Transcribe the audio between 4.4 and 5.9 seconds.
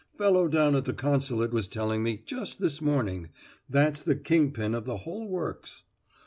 pin of the whole works.